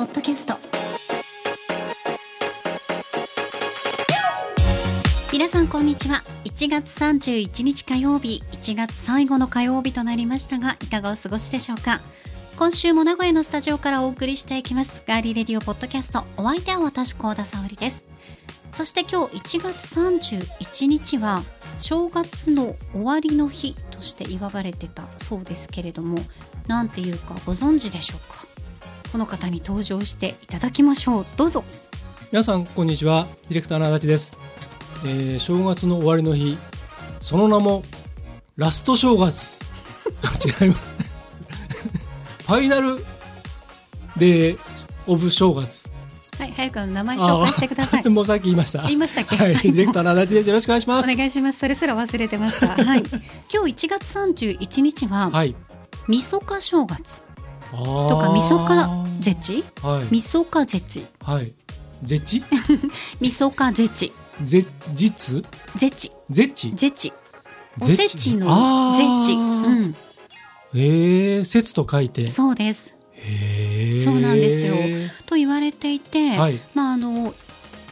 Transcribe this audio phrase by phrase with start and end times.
[0.00, 0.54] ポッドキャスト。
[5.30, 6.24] 皆さんこんにちは。
[6.46, 8.42] 1月31日火曜日。
[8.52, 12.00] 1月最後の火曜日となりましたがいかがお過ごしでしょうか。
[12.56, 15.02] 今週も名古屋のスタジオからお送りしていきます。
[15.06, 16.24] ガーリーレディオポッドキャスト。
[16.38, 18.06] お相手は私高田沙織です。
[18.72, 21.42] そして今日1月31日は
[21.78, 26.16] 正月の終わりの日として祝われてたそうですけれども
[26.68, 28.49] 何ていうかご存知でしょうか？
[29.12, 31.26] この方に登場していただきましょう。
[31.36, 31.64] どうぞ。
[32.30, 33.26] 皆さんこんにちは。
[33.48, 34.38] ディレクターの足立です、
[35.04, 36.56] えー、正月の終わりの日。
[37.20, 37.82] その名も
[38.56, 39.60] ラスト正月。
[40.62, 40.94] 違います。
[42.46, 43.04] ファイナル
[44.16, 44.58] デー
[45.06, 45.90] オブ正月。
[46.38, 48.08] はい早く名前紹介してください。
[48.08, 48.82] もうさっき言いました。
[48.84, 49.36] 言いましたっけ？
[49.36, 50.48] はい、ディレクターの足立です。
[50.48, 51.12] よろしくお願いします。
[51.12, 51.58] お願いします。
[51.58, 52.68] それすら忘れてました。
[52.68, 53.02] はい。
[53.52, 55.54] 今日1月31日は、はい。
[56.08, 57.22] みそか正月。
[57.72, 60.08] ととかみそか絶はい。
[60.10, 61.52] みそか絶はい。
[62.02, 62.44] 絶地
[63.20, 64.10] みそか絶
[64.42, 65.44] ぜ実
[65.76, 67.12] 絶絶地絶
[67.80, 69.20] お絶せちのあー。
[69.20, 69.94] 絶うん。
[70.74, 72.28] ええ節と書いて。
[72.28, 72.94] そうです。
[74.02, 74.74] そうなんですよ。
[75.26, 76.58] と言われていて、はい。
[76.74, 77.34] まああの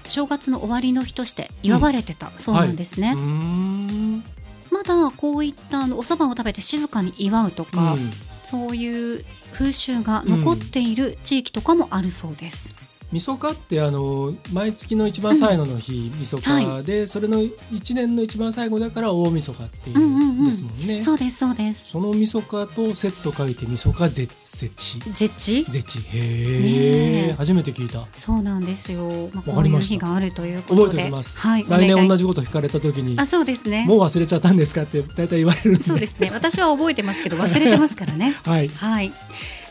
[0.08, 2.32] 正月の終わりの日として祝われてた。
[2.38, 4.24] そうなんですね、うーん。
[4.70, 8.10] まだこういったあのお蕎麦を食べて静かに祝うとか、うん。
[8.42, 12.72] そういう風習が残っている地域とかもあるそうです、
[13.10, 17.42] みそかってあの毎月の一番最後の日、みそかで、それの
[17.72, 20.42] 一年の一番最後だから大みそかっていうんうんううん。
[20.42, 21.02] んですもんね。
[21.02, 21.88] そうですそうです。
[21.90, 27.32] そのみそかと節と書いてみそか絶節絶地絶ねへええ。
[27.38, 28.06] 初めて聞いた。
[28.18, 30.90] そうなんですよ、まあ、こういう日があるということで。
[30.90, 31.36] 覚えておきます。
[31.38, 33.86] はい、来年同じこと聞かれた時にあそうですね。
[33.86, 35.82] もう忘れちゃったんですかって大体言われるんで。
[35.82, 36.30] そうですね。
[36.32, 38.36] 私は覚えてますけど忘れてますからね。
[38.44, 38.68] はい。
[38.68, 39.12] はい。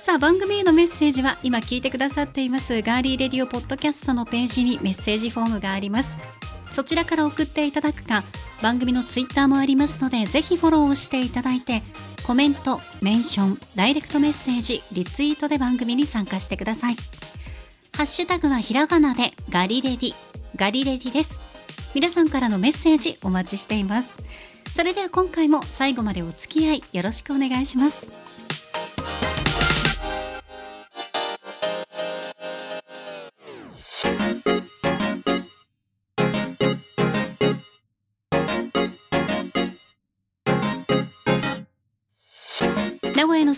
[0.07, 2.81] さあ番組へのメッセージは今聞いてくださっています。
[2.81, 6.15] ガーリーレディオポッドキャストのページにメッセージフォームがあります。
[6.71, 8.23] そちらから送っていただくか
[8.61, 11.81] 番組のツイッターもありますのでぜひフォローをしていただいて
[12.25, 16.95] コメント、メンション、ダイレクトメッセージ、リツイートで番組に参加してください。
[17.97, 20.15] ハッシュタグはひらがなでガリレディ
[20.55, 21.37] ガリレディです。
[21.93, 24.15] 皆さんからのメッセージお待ちしています。
[24.73, 28.26] それでは今回も最後までお付き合いよろしくお願いします。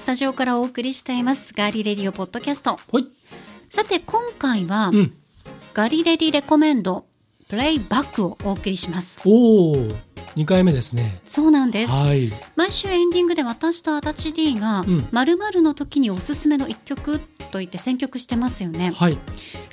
[0.09, 3.05] タジオからお送りしていますガーリレディオポッドキャストはい。
[3.69, 5.13] さて今回は、うん。
[5.75, 7.05] ガリレディレコメンド
[7.47, 9.87] プレイバックをお送りしますおお
[10.39, 11.19] 二回目ですね。
[11.25, 12.31] そうなんですはい。
[12.55, 17.19] 毎週エンディングで私と足立 D がうん〇〇の時におすすめの一曲
[17.51, 19.17] と言って選曲してますよねはい。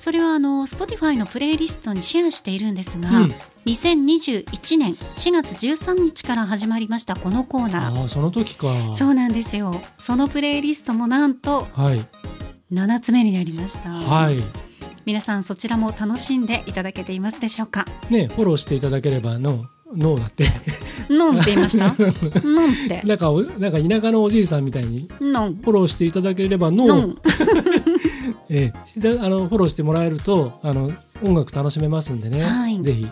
[0.01, 3.33] それはあの Spotify のプレイリストにシェアしているんですが、うん
[3.67, 8.69] 2021年4月13日から始まりましたこのコーナーああその時か。
[8.97, 12.05] そうなんですよそのプレイリストもなんとはい。
[12.73, 14.43] 7つ目になりました、はい。
[15.05, 17.85] 皆さんそちらも楽しんでいただけていますでしょうか？
[18.11, 19.65] ねフォローしていただければの
[19.95, 20.45] ノーだって。
[21.09, 21.95] ノンって言いました？
[22.45, 23.03] ノンって。
[23.05, 27.19] なんかおなんか田舎のおじいさんみたいにノンフォローしていただければノン
[28.51, 29.01] ええ。
[29.01, 30.93] であのフォローしてもらえるとあの
[31.23, 32.83] 音楽楽しめますんでね、はい。
[32.83, 33.07] ぜひ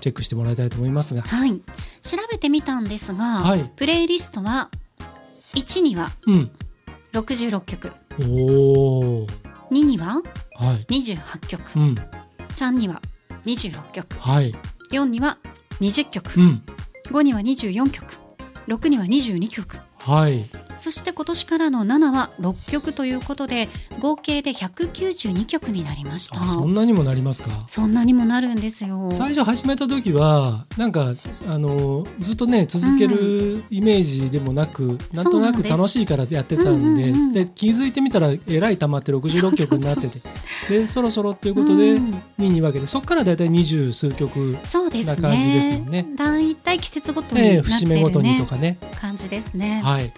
[0.00, 1.50] チェックしてもらいたいと思いますが、はい。
[2.02, 3.70] 調べてみたんですが、はい。
[3.76, 4.68] プレイリストは
[5.54, 6.50] 1にはうん、
[7.12, 8.24] 66曲お
[9.22, 9.26] お、
[9.70, 10.22] 2には
[10.56, 11.94] はい、28曲うん、
[12.50, 13.00] 3には
[13.46, 14.54] 26曲はい、
[14.92, 15.38] 4には
[15.80, 16.40] 20曲。
[16.40, 16.62] うん、
[17.04, 18.14] 5には24曲。
[18.68, 19.78] 6には22曲。
[19.98, 20.48] はい、
[20.78, 23.68] そして今年からの7は6曲ということで
[24.00, 26.42] 合計で192曲になりました。
[26.42, 27.50] あそんなにもなりますか？
[27.66, 29.10] そんなにもなるんですよ。
[29.12, 31.12] 最初始めた時はなんか
[31.46, 40.22] あのずっとね続けるイメージでもなく、なんとなく楽しいからやってたんで,、うんうんうんで気づいてみたらえらい溜まって66曲になってて
[40.70, 42.22] でそろそろっていうことでうん。
[42.38, 45.16] 2に分けてそこからだいたい二十数曲、そうですね。
[45.16, 46.06] な感じですもんね。
[46.16, 48.78] だいたい季節ごとにええなって節目ごとにとかね。
[49.00, 49.80] 感じですね。
[49.82, 50.12] はい、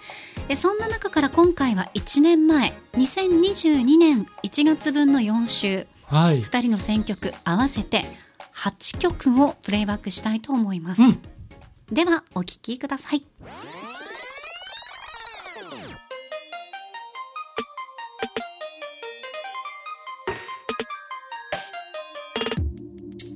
[0.47, 8.03] でそんな中から今回は1年前2022年1月分の4週はい、2人の選曲合わせて
[8.55, 11.19] 8曲をプレイバックしたいと思います、うん。
[11.91, 13.23] ではお聴きください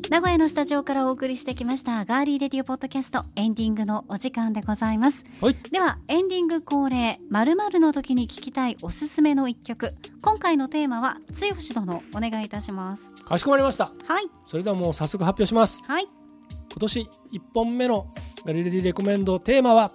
[0.09, 5.25] 名古屋のスタジオからお送りしてきましたガーリーレディオポッドキャストエンディングのお時間でございます。
[5.42, 5.56] はい。
[5.69, 9.94] ではエンディング恒例まるの時に聞きたいおすすめの一曲。
[10.21, 13.09] 今回のテーマは剛殿お願いいたします。
[13.25, 13.92] かしこまりました。
[14.07, 14.24] はい。
[14.45, 15.83] それではもう早速発表します。
[15.86, 16.06] はい。
[16.06, 17.07] 今年1
[17.54, 18.06] 本目の
[18.45, 19.92] ガリレディレコメンドテーマは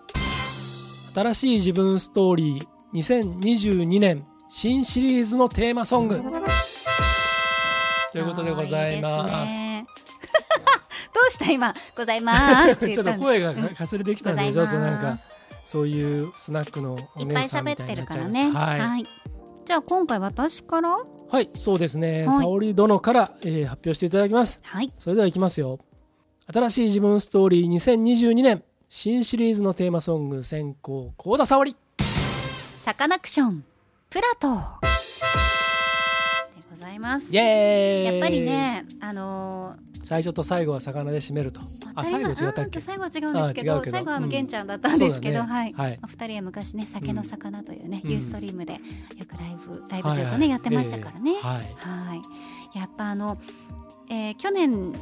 [1.14, 6.20] 新しい自分ストーリー2022年新シリーズのテーマソング。
[8.12, 9.32] ということでございます。
[9.32, 10.01] いいですね
[11.32, 12.70] した今ございます。
[12.72, 15.18] ってちょっと声がかすれてきたんでちょっとなんか
[15.64, 18.50] そういうスナックのおいっぱい姉さんみ喋ったてるいになっちゃいまからね。
[18.50, 19.06] はい、はい。
[19.64, 20.96] じゃあ今回私から？
[21.30, 22.42] はい、そうですね、はい。
[22.42, 24.60] 沙織殿から、えー発表していただきます。
[24.62, 24.90] はい。
[24.98, 25.78] それではいきますよ。
[26.52, 31.76] 新しい自分ストーリー2022年新シリーズのテーマソング先行幸田沙織。
[32.84, 33.64] サカナクション
[34.10, 34.91] プラトー
[36.92, 37.34] います。
[37.34, 39.74] やっぱりねあの
[40.04, 41.60] 最初と最後は魚で締めると。
[41.60, 42.78] ーあ最後違ったっけ？
[42.78, 44.30] うん最後は違うんですけど最後はあのうん。
[44.30, 48.10] 玄ちゃんだったんですけど、はい、お二人は昔ね酒の魚というね、うん。
[48.10, 48.78] ユーストリームでよ
[49.26, 52.14] くライブライブというかね、やってましたからね、えーはいは
[52.74, 53.36] いやっぱあの、
[54.10, 54.92] えー去年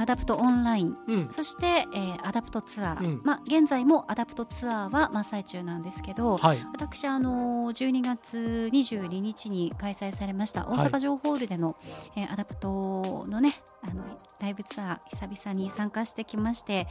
[0.00, 1.28] アダプトオンラインうん。
[1.32, 3.20] そして、えーアダプトツアー、うん。
[3.24, 6.58] まあ現在もアダプトツアーは真っ最中なんですけど、はい。
[6.72, 10.88] 私あの12月22日に開催されました大はい。
[10.90, 11.76] 阪城ホールでの、
[12.16, 14.04] えーアダプトのねあの
[14.40, 16.86] ライブツアー久々に参加してきまして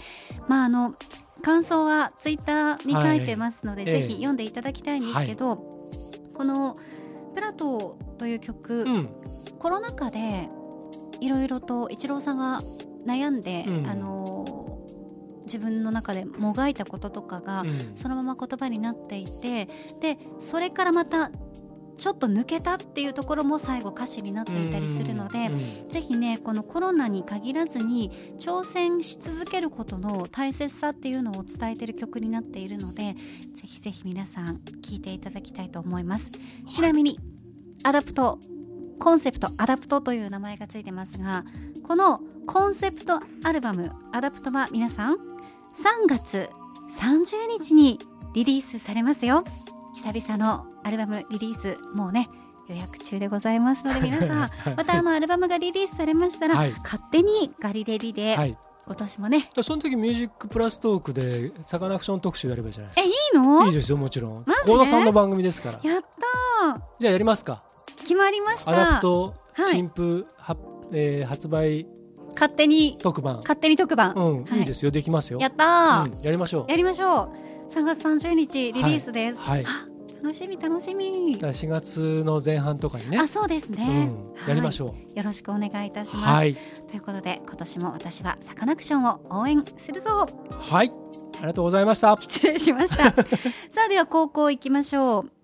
[0.47, 0.93] まああの
[1.41, 3.91] 感想はツイッターに書いてますので、はい。
[3.91, 5.55] ええぜひ読んでいただきたいんですけど、
[6.35, 6.75] この
[7.35, 9.09] 「プラトー」という曲、うん。
[9.59, 10.49] コロナ禍で
[11.19, 12.59] いろいろとイチローさんが
[13.05, 13.87] 悩んで、うん。
[13.87, 14.45] あの
[15.45, 17.91] 自分の中でもがいたこととかが、うん。
[17.95, 19.65] そのまま言葉になっていて
[20.01, 21.31] でそれからまた
[21.97, 25.57] ちょっと抜けたっていうところも最後歌詞になっていたりするので、うん
[25.87, 33.15] ぜひねこのコロナに限らずに挑戦し続けることの大切さっていうのを伝えてる曲になっているのでぜ
[33.63, 36.33] ひぜひ皆さん聴いていただきたいと思います。
[36.71, 37.17] ちなみに
[37.83, 38.39] アダプト
[38.99, 41.45] コンセプトアダプトという名前がついてますが
[41.83, 45.19] このコンセプトアルバムアダプトは皆さん3
[46.09, 46.49] 月
[46.99, 47.99] 30日に
[48.33, 49.43] リリースされますよ。
[49.95, 52.29] 久々のアルバムリリースもうね
[52.67, 56.71] 予約中でございますので 皆さんまたあのアルバムがリリースされましたら、はい。
[56.71, 58.57] 勝手にがりれでぃで、はい。
[58.85, 59.49] 今年もね。
[59.61, 63.13] その時ミュージックプラストークでサカナクション特集やればいいじゃないですえいい
[63.45, 67.61] のかいいですよもちろんマジで幸田さんの番組ですからやったーじゃあやりますか
[68.07, 68.71] 決まりました。
[68.71, 69.73] アダプトはい。
[69.73, 70.55] 新譜、は
[70.93, 71.85] えー発売
[72.35, 73.37] 勝手に特番。
[73.37, 74.59] 勝手に特番、うん、はい。
[74.59, 74.91] いいですよ。
[74.91, 75.39] できますよ。
[75.41, 76.71] やったー、うん、やりましょう。
[76.71, 77.33] やりましょ
[77.67, 77.69] う。
[77.69, 79.65] 3月30日リリースです、はい。
[80.23, 81.33] 楽しみ楽しみ。
[81.33, 83.17] だから4月の前半とかにね。
[83.17, 84.87] あそうですね、うん、やりましょう。
[84.89, 86.53] はいよろしくお願いいたします、はい。
[86.53, 90.27] ということで今年も私はサカナクションを応援するぞ。
[90.51, 90.91] はい。
[91.37, 92.15] ありがとうございました。
[92.21, 93.11] 失礼しました。
[93.69, 95.36] さあでは高校行きましょう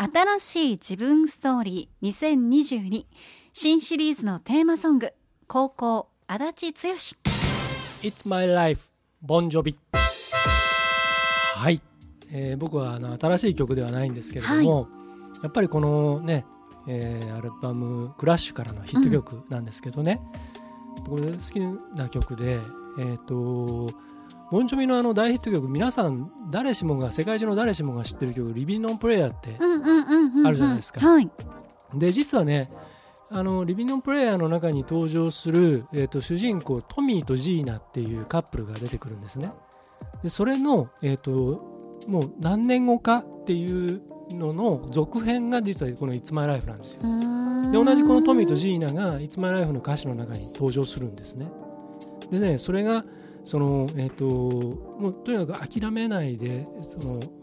[0.00, 3.04] 新しい自分ストーリー2022
[3.52, 5.12] 新シリーズのテーマソング
[5.48, 6.92] 高校足立剛。
[8.02, 8.80] It's My Life
[9.22, 9.76] ボンジョビ
[11.56, 11.80] はい、
[12.30, 14.86] えー僕はあの新しい曲ではないんですけれども、
[15.42, 16.46] やっぱりこのね、
[16.86, 20.20] えーアルバム「クラッシュ」からのヒット曲なんですけどね、
[21.08, 21.58] これ好き
[21.98, 22.60] な曲で
[23.00, 23.90] えっ、と
[24.50, 29.56] ボンジョビのあの大ヒット曲皆さん誰しもが世界中の誰しもが知ってる曲「リビン・オン・プレイヤー」って
[30.46, 31.06] あるじゃないですか。
[31.06, 31.30] はい。
[31.94, 32.70] で実はね
[33.30, 39.50] あのリビン・オン・プレイヤーの中に登場する、えー、と主人公トミーとジーナっていうカップルが出てくるんですね。
[40.22, 41.78] でそれの、えー、と
[42.08, 44.00] もう何年後かっていう
[44.30, 47.02] のの続編が実はこの「It's My Life」なんですよ。
[47.70, 51.50] で同じこのトミーとジーナが「It's My Life」の歌詞の中に登場するんですね。
[52.30, 53.04] でねそれが
[53.48, 56.98] そのえっ、ともうとにかく諦めないでそ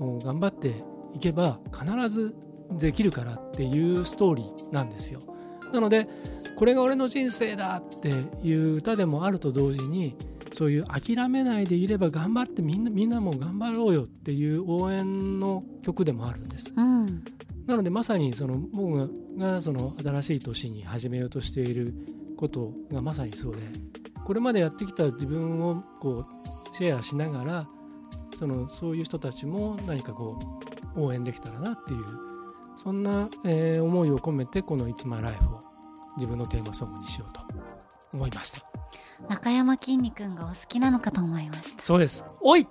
[0.06, 0.76] の頑張って
[1.16, 2.36] いけば必ず
[2.78, 5.20] できるからっていうストーリーなんですよ。
[5.74, 6.08] なので
[6.56, 8.10] これが俺の人生だって
[8.44, 10.16] いう歌でもあると同時に
[10.52, 16.72] そういう諦めないでいれば頑張ってみんなみんなも頑張ろうよっていう応援の曲でもあるんです。
[16.76, 17.06] うん。
[17.66, 21.96] なのでまさにその僕がその新しい年に始めようとしている
[22.38, 23.62] ことがまさにそうで
[24.26, 27.68] これまでやってきた自分をこうシェアしながら
[28.38, 30.38] そのそういう人たちも何かこ
[30.96, 32.06] う応援できたらなっていう
[32.76, 35.60] そんな、えー思いを込めてこの「It's My Life」を
[36.18, 37.40] 自分のテーマソングにしようと
[38.14, 38.62] 思いました。
[39.30, 41.84] 中山きんに君がお好きなのかと思いました。
[41.84, 42.26] そうです。
[42.42, 42.68] おい!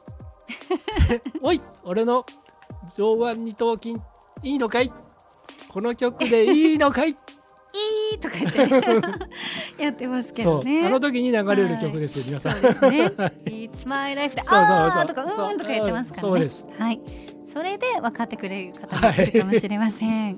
[1.42, 1.61] おい!
[1.84, 2.26] 俺の
[2.94, 3.94] 上腕二頭筋
[4.42, 4.92] いいのかい?
[5.68, 7.16] この曲でいいのかい?
[7.75, 9.02] いいとか言って、ね、
[9.78, 10.87] やってますけどね。
[10.87, 13.07] あの時に流れる曲ですよ、皆さんそうですね。
[13.47, 16.28] It's my life で、そうそうそうあーとか、うんとか言ってますからね。
[16.28, 16.66] そうです。
[16.78, 17.00] はい。
[17.52, 20.37] それで分かってくれる方もいるかもしれません。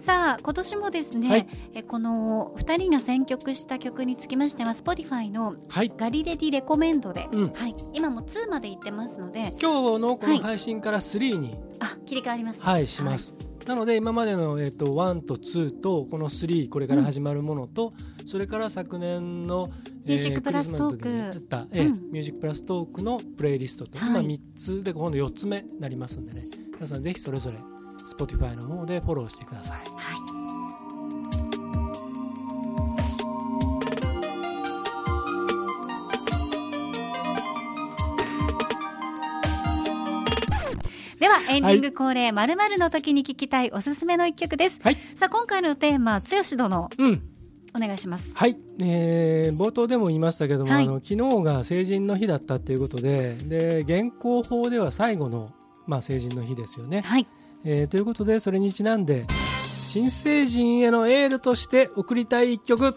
[0.00, 12.64] さあ、今年もですね、はいえこの二人が選曲した曲につきましては、Spotify のはいガリレディレコメンドで、うんはい、今も2まで行ってますので、今日のこはいの配信から3に、あ、切り替わりますね。
[12.64, 13.34] はいします、
[13.68, 17.92] なので今までの、えっと1と2とこの3これから始まるものと、
[18.24, 19.68] それから昨年の
[20.06, 24.08] ミュージックプラストークやった、えミュージックプラストークのプレイリストと、はい。
[24.08, 26.40] 今3つで今度4つ目になりますんでね。
[26.76, 27.58] 皆さんぜひそれぞれ
[28.16, 29.92] Spotify の方でフォローしてください。
[29.96, 30.37] はい。
[41.48, 44.78] エンディング恒例まるまるの時に聞きたいおすすめの一曲です。
[44.82, 47.22] はいさあ今回のテーマ剛殿うん
[47.76, 48.32] お願いします。
[48.34, 55.46] はい、えー冒頭でも言いましたけども、はいあの昨日が成人の日だったっていうことでで現行法では最後の、
[55.86, 57.26] まあ、成人の日ですよね、はい。
[57.64, 59.26] えーということでそれにちなんで
[59.84, 62.94] 新成人へのエールとして送りたい一曲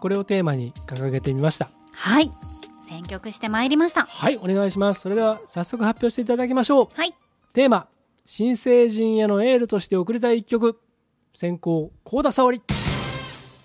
[0.00, 2.30] これをテーマに掲げてみましたはい。
[2.88, 4.06] 選曲してまいりました。
[4.06, 7.14] はいお願いしますそれでは早速発表していただきましょうはい。
[7.52, 7.88] テーマ
[8.24, 10.78] 新成人へのエールとして送りたい一曲。
[11.34, 12.62] 先行幸田沙織。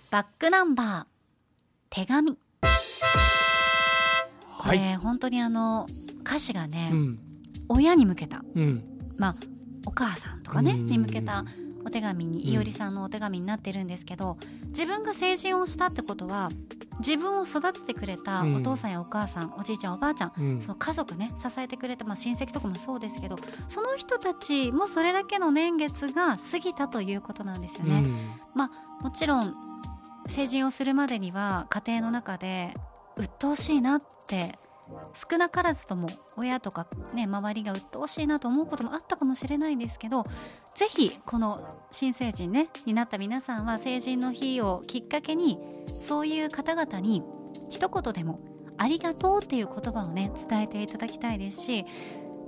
[0.10, 1.06] バックナンバー。
[1.92, 2.32] 手紙。
[2.34, 2.38] こ
[4.58, 4.80] はい。
[4.80, 5.86] れ、本当にあの
[6.22, 7.20] 歌詞がね、うん。
[7.70, 8.44] 親に向けた。
[8.56, 8.84] うん。
[9.20, 9.34] まあ
[9.86, 10.88] お母さんとかねうん。
[10.88, 11.46] に向けた
[11.86, 14.38] お手紙にうんいおりさんのお手紙になってるんですけど
[14.68, 16.50] 自分が成人をしたってことは
[17.00, 18.56] 自分を育ててくれたうん。
[18.56, 20.62] お父さんやお母さん、おじいちゃんおばあちゃんうん。
[20.62, 23.38] その家族ね支えてくれた、まあ、親戚とかもそうですけど
[23.68, 28.04] その人たちもそれだけの年月が過ぎたということなんですよね。
[29.02, 29.56] もちろん
[30.28, 32.74] 成人をするまでには家庭の中で
[33.18, 34.58] 鬱陶しいなって
[35.14, 40.24] 少なからずとも親とかね周りが鬱陶しいなと思うこともあったかもしれないんですけど
[40.76, 41.60] ぜひこの
[41.92, 47.24] 新成人ねになった皆さんは成人の日をきっかけにそういう方々に
[47.70, 48.38] 一言でも
[48.78, 51.86] 「ありがとう」っていう言葉をね伝えていただきたいですし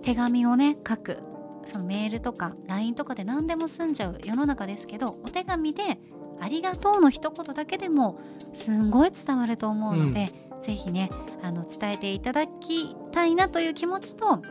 [0.03, 1.19] 手紙をね書く
[1.63, 5.99] そのメールとか LINE とかで何でも済んじゃう世の中ですけどお手紙で
[6.39, 8.17] 「ありがとう」の一言だけでも
[8.53, 11.09] すんごい伝わると思うので、ぜひね
[11.47, 14.41] あの伝えていただきたいなという気持ちと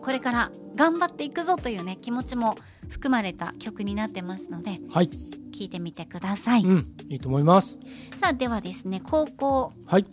[0.00, 2.56] これから頑張っていくぞというね気持ちも
[2.88, 7.80] 含まれた曲になってますのではい、聞いてみてください、うん、いいと思います。
[8.20, 9.72] さあではですね高校。
[9.86, 10.04] はい。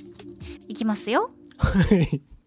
[0.67, 1.29] いきますよ。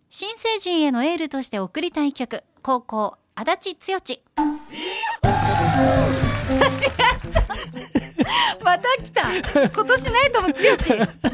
[0.09, 2.45] 新成人へのエールとして送りたい曲。
[2.63, 3.99] 高校足立剛
[8.65, 9.23] また来た。
[9.69, 10.55] 今年ナイトも剛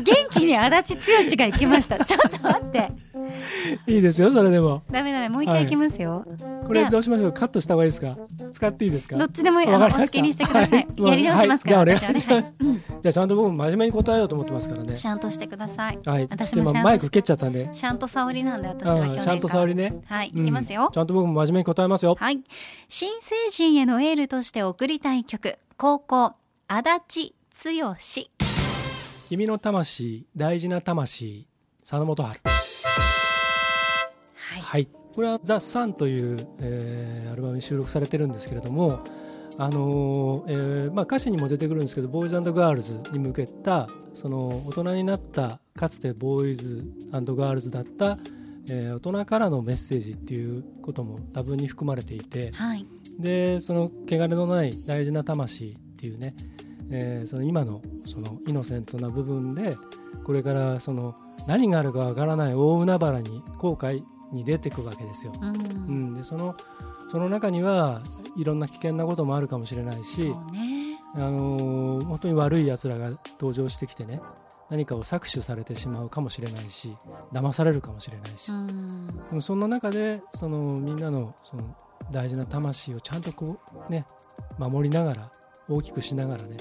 [0.03, 2.05] 元気に足立剛が行きました。
[2.05, 2.91] ちょっと待って。
[3.87, 4.83] いいですよそれでも。
[4.91, 6.25] ダメだねもう一回行きますよ、
[6.67, 7.33] これどうしましょう？
[7.33, 8.17] カットした方がいいですか？
[8.53, 9.17] 使っていいですか？
[9.17, 9.69] どっちでもいい。
[9.69, 11.03] あのお好きにしてください、はい。
[11.03, 11.91] やり直しますから、はい。
[11.91, 12.25] 私はね、
[13.03, 14.97] じゃあちゃんと僕も真面目に答えようと思ってますからね。
[14.97, 15.99] シャンとしてください。
[16.05, 16.27] はい。
[16.31, 17.69] 私でもマイク蹴っちゃったんで。
[17.73, 19.95] シャンと沙織なんで私は去年からうんと沙織ね。
[20.07, 20.39] はいうん。
[20.39, 22.17] 行きますよ、ちゃんと僕も真面目に答えますよ。
[22.19, 22.41] はい。
[22.89, 26.33] 新成人へのエールとして送りたい曲、高校、
[26.71, 27.33] 足
[27.63, 27.97] 立剛。
[29.31, 31.49] 君の魂大事な魂
[31.81, 32.41] 佐野元春
[34.35, 34.61] はい。
[34.61, 39.01] はいこれは「ザ・サンという、えーアルバムに収録されてるんですけれども
[39.57, 48.19] あのーえーまあ、歌詞にも出てくるんですけどボーイズガールズに向けたその大人になったかつてボーイズガールズだった、
[48.71, 52.85] えー大人からのメッセージっていうことも多分に含まれていてはい。
[53.19, 56.33] でその汚れのない大事な魂っていうね、
[56.91, 59.77] えーその今のそのイノセントな部分で
[60.25, 61.15] これからその
[61.47, 64.03] 何があるかわからない大海原に後悔
[64.33, 65.33] に出てくわけですよ。
[65.41, 65.49] うん。
[65.49, 66.55] うん、でその
[67.11, 68.01] その中には
[68.37, 70.99] いろんな危険なこともあるかもしれないし、ね。
[71.15, 74.21] あのー本当に悪いやつらが登場してきてね
[74.71, 76.95] 何かを搾取されてしまうかもしれないし
[77.33, 79.07] 騙されるかもしれないし、うん。
[79.07, 81.75] でもそんな中でそのみんなのその
[82.11, 84.05] 大事な魂をちゃんとこうね
[84.59, 85.33] 守りながら
[85.69, 86.57] 大きくしながらね、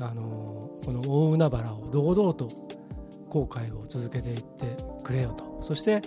[0.00, 2.48] あのーこの大海原を堂々と
[3.28, 6.00] 後悔を続けていってくれよとそして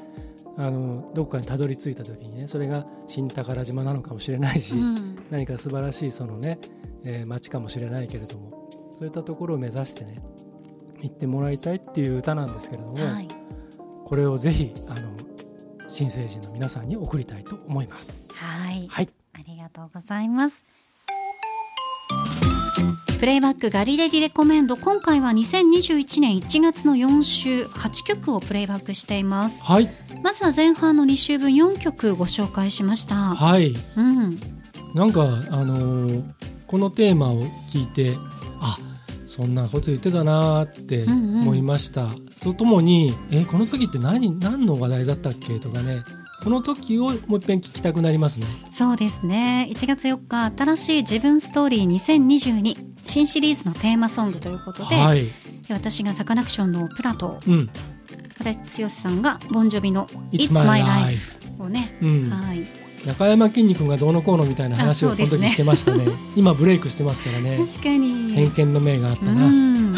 [0.58, 5.16] あのどこかにたどり着いた時にねそれが新宝島なのかもしれないし、うん。
[5.30, 6.60] 何か素晴らしいそのね、
[7.06, 8.50] えー街かもしれないけれども
[8.92, 10.16] そういったところを目指してね
[11.02, 13.28] 行ってもらいたいっていう歌なんですけれども、はい。
[14.06, 15.16] これをぜひあの
[15.88, 18.34] 新成人の皆さんに送りたいと思います。
[18.34, 18.88] はい。
[18.90, 20.64] はい、ありがとうございます。
[23.20, 24.78] プレイバックガリレディレコメンド。
[24.78, 29.62] 今回は2021年1月の4週8曲をプレイバックしています。
[29.62, 29.90] はい。
[30.24, 33.16] まずは前半の2週分4曲ご紹介しました。
[33.16, 33.74] はい。
[33.98, 34.40] うん。
[34.94, 36.24] なんかあのー
[36.68, 37.42] このテーマを
[37.74, 38.16] 聞いて
[38.62, 38.78] あ
[39.26, 41.42] そんなこと言ってたなーってうんうん。
[41.42, 42.08] 思いました、
[42.42, 45.60] とともにえこの時って何何の話題だったっけ？
[45.60, 46.04] とかね
[46.44, 48.46] この時をもう一遍聞きたくなりますね。
[48.72, 49.68] そうですね。
[49.72, 55.28] 1月4日新しい自分ストーリー2022新シリーズのテーマソングということで、はい。
[55.70, 57.70] 私がサカナクションのプラとうん。
[58.40, 62.66] 足立剛さんがボンジョビの「It's My Life Life」をね、うん、はい。
[63.06, 66.06] 中山きんに君がどうのこうのみたいな話をこの時してましたね。
[66.38, 67.58] 今ブレイクしてますからね。
[67.58, 68.30] 確かに。
[68.30, 69.96] 先見の明があったうな、ん。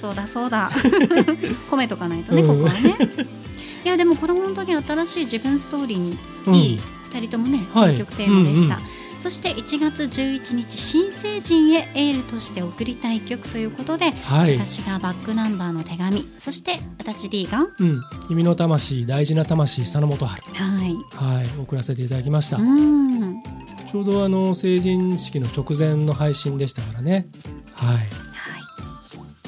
[0.00, 0.70] そうだそうだ。
[1.70, 2.96] 褒めとかないとね、うんここはね
[3.84, 6.54] いやでもこれ本当に新しい自分ストーリーにうん。
[6.54, 7.96] いい2人ともねはい。
[7.96, 8.82] 選曲テーマでした、うん
[9.22, 20.42] そして1月11日新成人へエールとして送りたい曲ということで、はい、私がバックナンバーの手紙そして足立 D がうん、君の魂大事な魂佐野元春。
[20.42, 20.96] はい。
[21.14, 21.46] はい。
[21.56, 23.40] 送らせていただきました、うん。
[23.92, 27.28] ちょうどあの成人式の直前の配信でしたからね。
[27.74, 27.94] はい。
[27.98, 28.08] はい。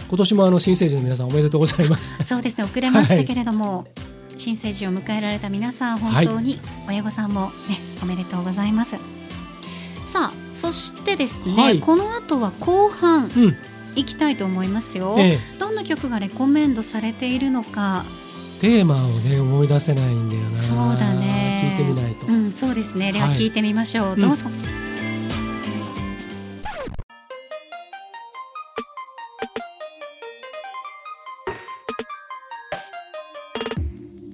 [0.09, 2.14] 今年もあの新成人の皆さんおめでとうございます。
[2.23, 3.88] そうですね遅れましたけれども、
[4.37, 8.97] 新成人を迎えられた皆さん本当に親御さんもねおめでとうございます。
[10.07, 11.81] さあそしてですね、はい。
[11.81, 13.57] この後は後半うん。
[13.97, 18.05] いきたいと思いますよ、えどんな曲がレコメンドされているのか。
[18.59, 20.57] え、テーマをね思い出せないんだよな。
[20.57, 21.76] そうだね。
[21.79, 23.12] 聞いてみないと、うんそうですね。
[23.12, 23.37] でははい。
[23.37, 24.21] 聞いてみましょう、うん。
[24.21, 24.47] どうぞ、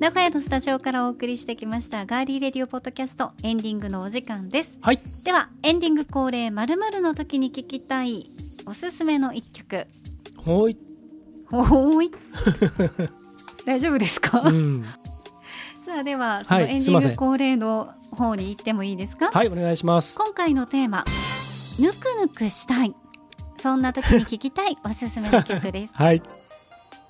[0.01, 4.79] 名古屋のスタジオからお送りしてきましたガーリーレディオポッドキャストエンディングのお時間です。
[4.81, 4.99] はい。
[5.27, 8.31] ではエンディング恒例まるの時に聞きたい
[8.65, 9.87] おすすめの一曲。
[10.39, 10.79] ほい、
[11.51, 12.11] ほーい。
[13.67, 14.87] 大丈夫ですか、うん、
[15.85, 20.17] さあではそのはいエンディング恒例の方に行ってもいいですか、はいお願いします。
[20.19, 21.05] 今回のテーマ
[21.79, 22.95] 「ぬくぬくしたい」
[23.59, 25.93] そんな時に聴きたいおすすめの曲です。
[25.93, 26.23] はい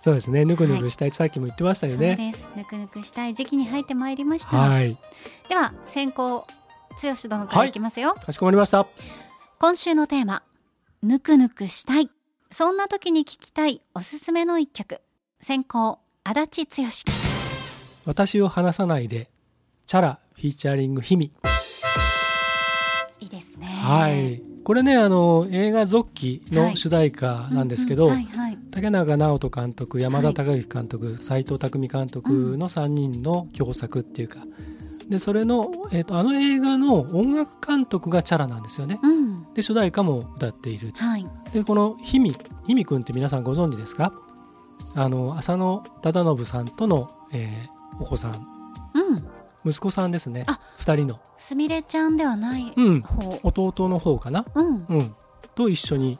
[0.01, 0.45] そうですね。
[0.45, 2.45] ぬくぬくしたいってさっきも言ってましたよそうねです。
[2.57, 4.97] ぬくぬくしたい時期に入ってまいりました、はい。
[5.49, 6.47] では先行
[7.03, 8.87] 剛殿からいきますよ、かしこまりました。
[9.59, 10.43] 今週のテーマ
[11.03, 12.11] 「ぬくぬくしたい」
[12.51, 15.01] そんな時に聴きたいおすすめの一曲。
[15.41, 16.89] 先行足立剛。
[18.07, 19.31] 私を話さないで
[19.87, 21.33] チャラフィーチャリングひみ
[23.21, 23.67] いいですね。
[23.67, 24.43] はい。
[24.65, 26.77] これねあの映画「ゾッキ」のはい。
[26.77, 28.11] 主題歌なんですけど、
[28.71, 34.39] 竹中直人監督山田孝之監督斎、藤工監督の3人の共作っていうか。
[35.09, 38.99] でそれの、えー、とあの映画の音楽監督がチャラなんですよね。
[39.03, 39.53] うん。
[39.55, 41.27] で主題歌も歌っているはい。
[41.53, 44.13] でこのひみひみくんって皆さんご存知ですか？
[44.97, 48.33] あの浅野忠信さんとの、えーお子さん。
[48.95, 49.71] うん。
[49.71, 50.45] 息子さんですね。
[50.47, 53.39] あ2人の、すみれちゃんではないうん、方。
[53.43, 54.87] 弟の方かな、うん。
[54.89, 55.15] うん、
[55.55, 56.19] と一緒に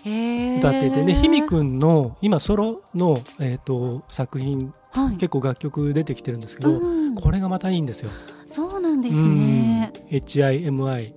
[0.00, 1.04] 歌っていて。
[1.04, 5.16] でひみくんの今ソロの、えー、と作品はい。
[5.16, 7.14] 結構楽曲出てきてるんですけど、うん。
[7.14, 8.10] これがまたいいんですよ。
[8.46, 9.92] そうなんですね。
[10.10, 10.16] うん。
[10.18, 11.14] HIMI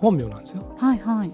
[0.00, 0.76] 本名なんですよ。
[0.78, 1.30] はいはい。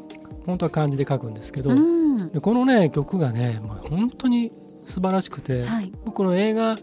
[0.46, 2.30] 本当は漢字で書くんですけど、うん。
[2.30, 4.52] でこのね曲がね、まあ、本当に
[4.84, 5.92] 素晴らしくて、はい。
[6.04, 6.76] 僕この映画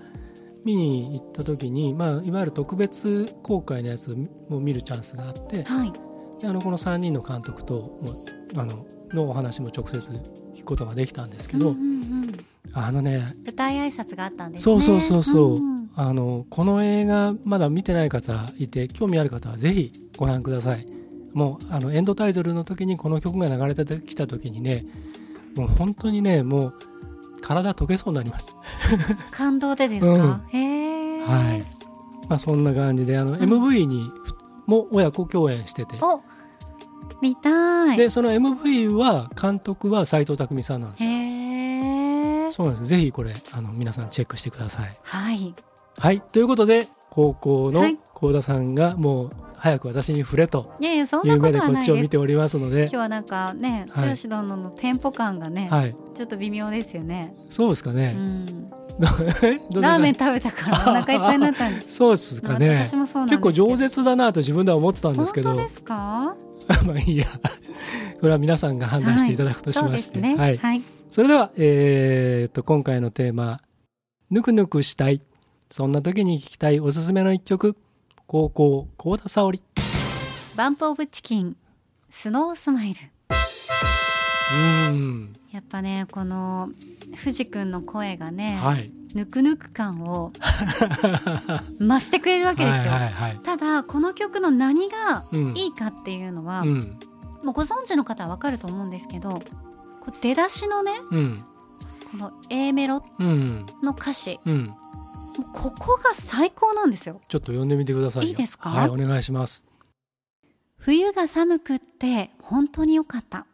[0.64, 4.16] 見に行った時に、まあ、いわゆる特別公開のやつ
[4.50, 5.94] を見るチャンスがあってはい。
[6.40, 7.92] であのこの3人の監督とも
[8.58, 10.12] あののお話も直接
[10.54, 11.86] 聞くことができたんですけど、うんうんう
[12.28, 12.46] ん。
[12.74, 14.74] あのね舞台挨拶があったんですね。
[14.74, 20.86] そうそうそうそう、んあのこの映画まだ見てない方いて興味ある方はぜひご覧ください。
[21.34, 24.86] もうあのエンドタイトルの時にこの曲が流れてきた時にね
[25.56, 26.74] もう本当にねもう
[27.42, 28.54] 体溶けそうになりました
[29.32, 31.22] 感動でですか、へえ。
[31.22, 31.64] はい、
[32.30, 33.36] まあ、そんな感じであの、ん。
[33.36, 34.10] MV に
[34.66, 35.98] も親子共演してて。
[36.02, 36.22] お
[37.22, 37.98] 見たい。
[37.98, 41.10] でその MV は監督は斎藤工さんなんですよ。
[42.52, 42.90] そうなんです。
[42.90, 44.92] ぜひこれあの皆さんチェックしてください。
[45.04, 45.54] はい。
[46.00, 46.22] はい。
[46.22, 47.98] ということで高校のはい。
[48.14, 50.72] 幸田さんがもう早く私に触れと。
[50.80, 52.84] いう目でなこっちを見ておりますので。
[52.84, 54.10] 今日はなんかねはい。
[54.16, 55.96] 剛殿のテンポ感がね、はい。
[56.14, 58.74] ちょっと微妙ですよね、そうですかうね、ん、ど
[59.72, 61.94] どんなラーメン食べたからお腹いっぱいになったんです。
[61.98, 62.86] そうですかね。
[62.86, 65.50] 私もそうなんです結構饒舌だなと自分では思ってたんですけど。
[65.50, 66.36] 本当ですか？
[66.86, 67.26] まあいいや。
[68.20, 70.36] これは皆さんが判断していただくとしまして、ですね。
[70.36, 70.82] はい、はい。
[71.10, 73.62] それでは、えーっと今回のテーマ
[74.30, 75.22] 「ぬくぬくしたい」
[75.70, 77.76] そんな時に聴きたいおすすめの一曲。
[78.26, 79.62] 高校幸田沙織。
[80.58, 81.56] バンプオブチキン
[82.10, 83.00] スノースマイル。
[84.90, 86.70] うんやっぱねこの
[87.16, 88.92] 藤くんの声がね、はい。
[89.16, 90.32] ぬくぬく感を
[91.80, 93.40] 増してくれるわけですよ、はいはいはい。
[93.40, 95.54] ただこの曲の何がうん。
[95.58, 97.00] いいかっていうのは、うん。
[97.44, 99.42] もうご存知の方はわかると思うんですけど
[100.22, 101.44] 出だしのねうん。
[102.12, 103.66] この A メロうん。
[103.82, 104.74] の歌詞うん。
[105.54, 107.22] ここが最高なんですよ。
[107.28, 108.30] ちょっと読んでみてくださいよ。
[108.30, 108.70] いいですか？
[108.70, 109.66] はいお願いします。
[110.78, 113.46] 冬が寒くって本当によかった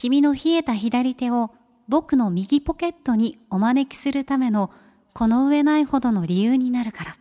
[0.00, 1.50] 君の冷えた左手を
[1.86, 4.70] 僕の右ポケットにお招きするための
[5.12, 7.16] この上ないほどの理由になるから。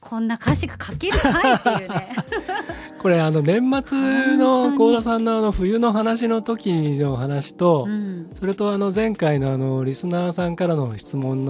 [0.00, 2.12] こんな歌詞が書けるかいっていうね。
[2.98, 8.24] これあの年末の幸田さんのあの冬の話の時の話と、うん。
[8.24, 11.44] それとあの前回のあのリスナーさんからの質問うん。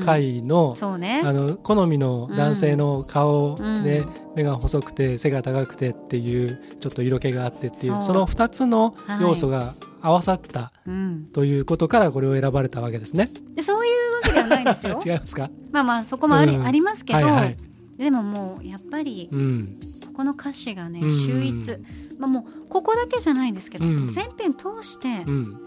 [0.00, 1.22] の回の、そうね。
[1.24, 4.24] あの好みの男性の顔で、うん。
[4.36, 13.28] 目が細くて背が高くてっていうちょっと色気があってっていうその2つの要素が合わさったうん、ということからこれを選ばれたわけですね。
[13.54, 14.98] でそういうわけではないんですよ。
[15.06, 16.66] 違いますか、まあまあそこもあり,、うん。
[16.66, 17.56] ありますけど、はいはい。
[17.96, 19.68] でももうやっぱりうん
[20.14, 21.10] ここの歌詞がねうん。
[21.10, 21.70] 秀逸、
[22.18, 24.12] まあ、もうここだけじゃないんですけど、うん。
[24.12, 25.62] 全編通してうん。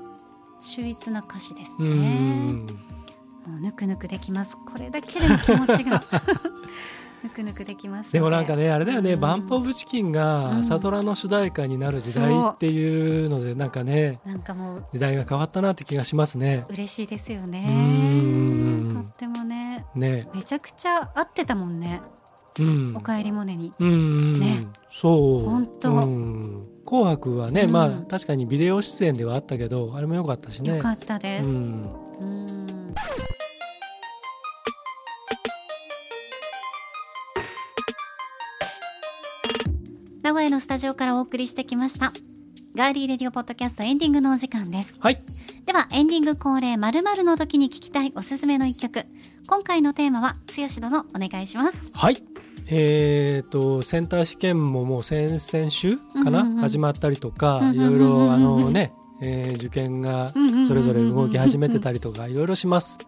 [0.62, 4.56] 秀逸な歌詞ですうね、んもうぬくぬくできます。
[4.56, 6.02] これだけでも気持ちが。
[7.24, 9.20] ぬくぬくできますのでもなんかねあれだよね、うん。
[9.20, 10.58] バンプ・オブ・チキンうがん。
[10.60, 16.64] 朝ドラの主題歌になる時代っていうのでなんかねなんかもう時代が変わったなって気がしますね。
[16.70, 19.86] 嬉しいですようねんとってもね。
[19.96, 22.02] ね、めちゃくちゃ合ってたもんね。
[22.04, 22.27] うん
[22.96, 23.72] 「おかえりモネ」に。
[23.80, 24.68] うん、ね。
[24.90, 25.40] そう。
[25.50, 26.64] ほんとうん。
[26.86, 27.72] 紅白はね、うん。
[27.72, 30.78] まあ確かにビデオ出演ではあったけどあれも良かったしね。
[30.78, 31.62] よかったです、ううん。
[31.64, 31.84] ん
[40.24, 42.12] 名古屋のスタジオからお送りしてきました
[42.76, 44.96] ガーリーレディオポッドキャストエンディングのお時間です。
[45.00, 45.18] はい。
[45.66, 49.06] ではエンディング恒例〇〇の時に聞きたいおすすめの一曲。
[49.48, 51.98] 今回のテーマは剛殿お願いします。
[51.98, 52.37] はい
[52.70, 56.62] えー、とセンター試験ももう先々週かな、うんうんうん。
[56.62, 58.02] 始まったりとか、うんうんいろいうんうん。
[58.02, 60.32] うんろあのね、えー受験が
[60.68, 63.00] それぞれ動き始めてたりとかいろいろします、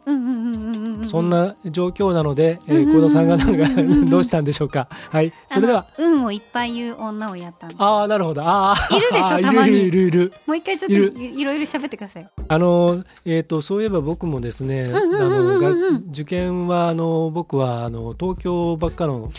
[1.06, 4.88] そんな状況なので、えー、うんうんうんうん幸田さんがなんか どうしたんでしょうか。
[5.12, 5.32] はい。
[5.48, 5.86] それでは。
[5.98, 8.42] 運をいっぱい言う女をやったああなるほど。
[8.44, 9.88] ああいるでしょたまに。
[9.88, 10.20] いるいる。
[10.20, 12.28] いるもう一回ちょっといろいろ喋ってください。
[12.48, 15.70] あのえー、とそういえば僕もですね、あのが
[16.10, 19.32] 受験はあの僕はあの東京ばっかの、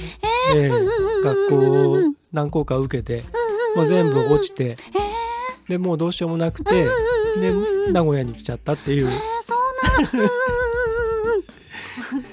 [0.55, 0.91] えー
[1.23, 1.99] 学校を
[2.33, 3.25] 何校か受けて、
[3.77, 4.77] もう全部落ちて、
[5.71, 6.85] でもうどうしようもなくて、
[7.41, 7.55] で
[7.93, 9.09] 名古屋に来ちゃったっていう。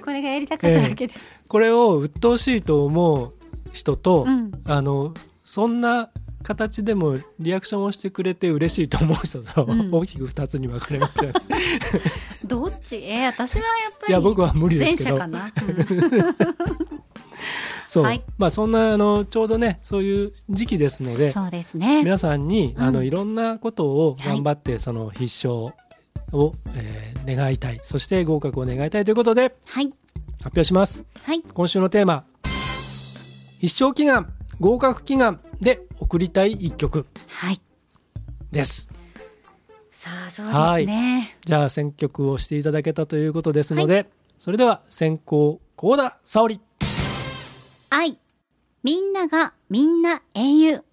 [0.04, 3.32] これがやりたかっただけです、これを鬱陶しいと思う
[3.72, 4.52] 人と、うん。
[4.66, 5.14] あの
[5.46, 6.10] そんな
[6.42, 9.90] 形でもリアクションをしてくれて嬉しいと思う人と、うん。
[9.92, 11.36] 大きく2つに分かれますよね。
[12.44, 12.96] どっち？
[12.96, 15.18] えー、私はやっぱりいや僕は無理ですけど。
[15.18, 16.87] 前者かな、うん
[17.88, 18.24] そう、はい。
[18.38, 22.04] まあそんなあのちょうどねそういう時期ですのでそうですね。
[22.04, 25.74] 皆さんに、あのうんいろんなことを頑張って、その必勝
[26.34, 27.80] を、えー願いたい。
[27.84, 29.86] そして合格を願いたいということではい。
[29.86, 30.00] 発
[30.46, 31.04] 表します。
[31.24, 31.42] はい。
[31.42, 32.24] 今週のテーマ
[33.60, 34.28] 必勝祈願
[34.60, 37.62] 合格祈願で送りたい一曲はい。
[38.52, 38.90] です。
[39.90, 41.38] さあそうですね。
[41.44, 46.62] じゃあ選曲をしていただけたということですので、それでは先行幸田沙織
[47.90, 48.18] 愛。
[48.84, 50.84] みんながみんな英雄。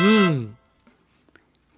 [0.00, 0.56] うん。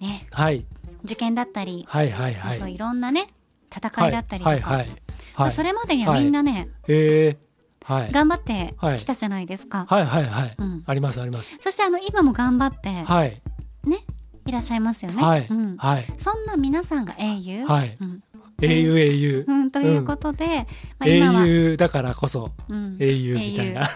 [0.01, 0.27] ね。
[0.31, 0.67] はい。
[1.05, 2.59] 受験だったり、はいはいはい。
[2.59, 3.29] そういろんなね
[3.75, 4.89] 戦いだったりとか、はいはいはい。
[4.89, 4.95] ま
[5.37, 5.53] あはい。
[5.53, 8.13] それまでにはみんなね、えー、はい。
[8.13, 8.99] 頑張ってはい。
[8.99, 10.83] きたじゃないですか、はいはいはい、うん。
[10.87, 11.57] ありますあります。
[11.61, 13.41] そしてあの今も頑張ってはい。
[13.85, 14.05] ね
[14.47, 16.07] いらっしゃいますよね、はい、うん、はい。
[16.19, 17.97] そんな皆さんが英雄、はい。
[18.01, 18.23] うん
[18.61, 18.99] 英雄。
[18.99, 20.67] 英雄、うん、ということで、
[20.99, 23.89] まあ、英雄だからこそうん、英雄みたいな、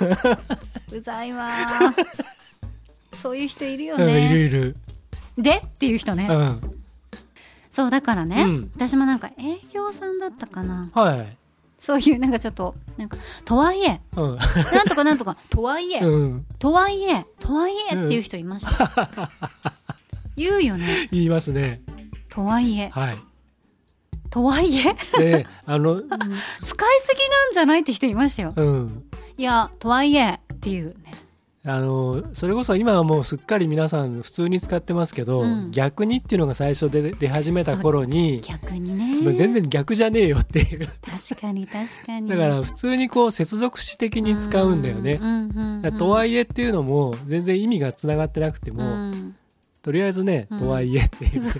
[0.92, 2.04] うざいわー。
[3.16, 4.34] そういう人いるようんいるね。
[4.34, 4.76] いる、
[5.38, 5.62] で？
[5.64, 6.26] っていう人ね。
[6.28, 6.60] うん、
[7.70, 8.70] そうだからね、うん。
[8.74, 10.90] 私もなんか営業さんだったかな。
[10.92, 11.36] はい、
[11.78, 14.00] そういうなんかちょっとなんかとはいえ。
[14.16, 15.36] うん、なんとかなんとか。
[15.48, 17.24] とはいえ、うん、とはいえ。
[17.38, 19.30] とはいえっていう人いました。
[20.36, 21.08] 言うよね。
[21.12, 21.80] 言いますね。
[22.28, 22.88] とはいえ。
[22.88, 23.16] はい
[24.34, 25.94] とはいえであの
[26.60, 28.52] 使いすぎなんじゃないって人いましたよ。
[28.56, 29.04] うん
[29.38, 30.94] いやとはいえっていうね。
[31.66, 39.32] あのそれこそ今はもうすっかり皆さん普通に使ってますけど、うん逆にっていうのが最初で出始めた頃に逆にね。
[39.32, 40.88] 全然逆じゃねえよっていう
[41.28, 42.28] 確かに確かに。
[42.28, 45.20] だから普通にこう接続詞的に使うんだよね
[45.96, 49.36] とはいえっていうのも全然意味がつながってなくても、うん
[49.84, 51.42] とりあえずね、うんとはいえっていう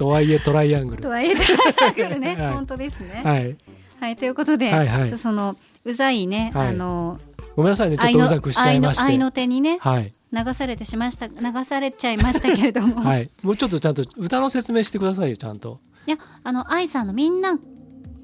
[0.00, 1.02] とはいえトライアングル。
[1.02, 2.54] とは言えたらね、 はい。
[2.54, 3.20] 本当ですね。
[3.22, 3.54] はい。
[4.00, 5.18] はい、ということで、はいはい。
[5.18, 6.68] そのうざいね、はい。
[6.68, 7.20] あの
[7.54, 9.02] ごめんなさいねちょっ愛のとうざくしちゃいまして。
[9.02, 10.10] 愛の愛の手にねはい。
[10.32, 13.24] 流されてしました 流されちゃいましたけれども、、はい。
[13.24, 15.78] いもうちょっとちゃんと歌の説明してくださいよちゃんと。
[16.06, 17.58] やあの愛さんのみんな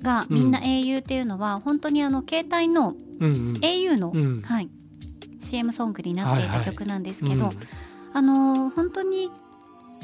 [0.02, 0.34] がうん。
[0.34, 3.58] みんな英雄っていうのは、本当にあの携帯のうんうん。
[3.60, 4.40] 英雄の、うん。
[4.40, 4.70] はい、
[5.40, 7.50] CM ソングになっていた曲なんですけど、うん。
[8.14, 9.30] あの本当に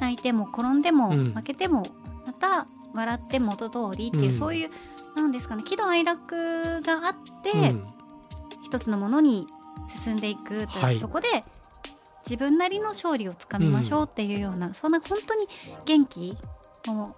[0.01, 1.33] 泣いても転んでも、うん。
[1.33, 1.85] 負けても
[2.27, 4.35] また笑って元通りっていう、うん。
[4.35, 4.71] そういう
[5.17, 7.87] なんですかね喜怒哀楽があって、うん。
[8.63, 9.47] 一つのものに
[9.89, 10.99] 進んでいくという、はい。
[10.99, 11.29] そこで
[12.25, 15.49] 自分なりの勝利をつかみましょうっていうような、そんな本当に
[15.85, 16.37] 元気
[16.89, 17.15] をも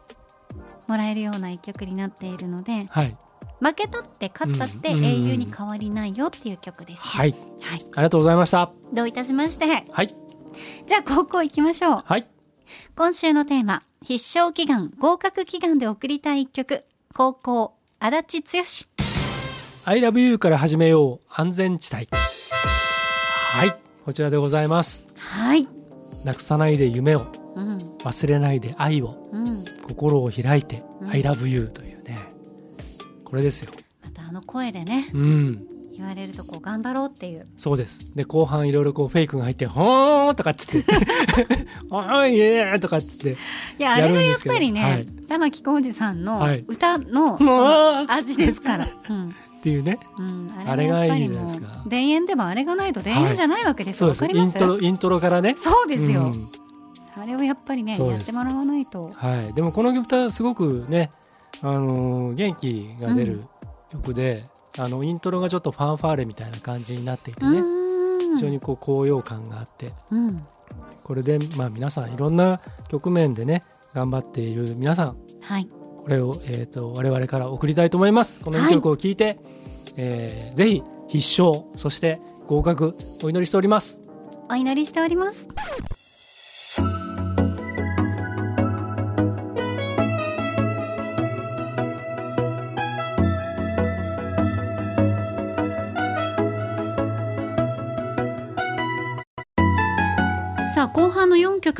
[0.88, 3.16] らえるような一曲になっているのではい。
[3.60, 5.04] 負けたって勝ったってうん。
[5.04, 7.30] 英雄に変わりないよっていう曲です、はい。
[7.32, 8.72] はい、ありがとうございました。
[8.92, 9.84] どういたしまして。
[9.92, 10.08] はい。
[10.08, 12.02] じゃあ高校行きましょう。
[12.04, 12.33] はい
[12.96, 16.84] 今週のテーマ必勝祈願合格祈願で送りたい一曲。
[17.14, 18.62] 高校足立剛。
[19.86, 21.26] I love you から始めよう。
[21.28, 22.06] 安全地帯。
[22.06, 23.76] はい。
[24.04, 25.08] こちらでございます。
[25.16, 25.66] はい。
[26.24, 27.26] なくさないで夢を。
[27.54, 27.78] うん。
[27.78, 29.16] 忘れないで愛を。
[29.32, 29.64] うん。
[29.82, 31.10] 心を開いて、うん。
[31.10, 32.18] I love you というね。
[33.24, 33.72] これですよ。
[34.02, 35.08] またあの声でね。
[35.12, 37.46] うん言われるとこう頑張ろうっていう。
[37.56, 38.14] そうです。
[38.14, 40.84] で後半いろいろこうフェイクが入って「ほーん」とかっつって
[41.90, 43.36] 「おーいえー」とかっつって。
[43.78, 45.06] いやあれはやっぱりね、はい。
[45.28, 46.64] 玉置浩二さんのはい。
[46.68, 47.38] 歌の
[48.08, 49.28] 味ですから、 うん。
[49.28, 49.98] っていうね。
[50.18, 51.84] うん、あれがいいじゃないですか。
[51.88, 54.42] 田園でもあれがないと田園じゃないわけですよ、そうです。
[54.42, 54.58] わかります？
[54.58, 55.54] イントロイントロからね。
[55.56, 56.34] そうですよ、うん。
[57.22, 59.12] あれをやっぱりねやってもらわないと。
[59.14, 61.08] はい、でもこの歌すごくね、
[61.62, 63.42] あのー元気が出る
[63.90, 64.44] 曲で、
[64.78, 67.62] あのイントロがちょっとファンファーレみたいな感じになっていてね、
[68.34, 69.92] 非常にこう高揚感があって。
[70.10, 70.46] うん。
[71.02, 75.16] これでまあ皆さんいろんな局面でね頑張っている皆さん。
[75.42, 75.68] はい。
[75.96, 78.40] これを、えー、と我々から送りたいと思います。
[78.40, 79.38] この2曲を聴いて、
[79.96, 84.02] えーぜひ必勝そして合格お祈りしております。
[84.50, 85.46] お祈りしております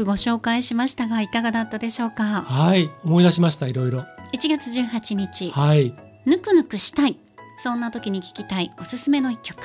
[0.05, 2.43] 半の4曲ご紹介しましたがいかがだったでしょうか？
[2.43, 4.05] はい思い出しましたいろいろ。
[4.33, 5.51] 1月18日。
[5.51, 5.95] はい。
[6.27, 7.17] ぬくぬくしたい。
[7.59, 9.59] そんな時に聴きたいおすすめの一曲。